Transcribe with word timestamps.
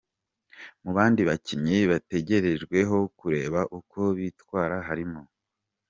Mu 0.83 0.91
bandi 0.97 1.21
bakinnyi 1.29 1.77
bategerejweho 1.91 2.97
kureba 3.19 3.59
uko 3.79 3.99
bitwara 4.17 4.75
harimo:. 4.87 5.21